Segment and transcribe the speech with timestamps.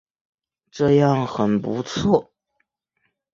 [0.71, 2.33] 这样很不错